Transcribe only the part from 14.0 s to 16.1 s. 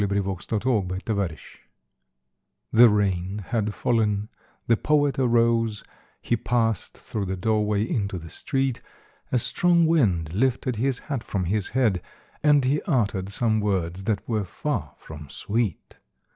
that were far from sweet.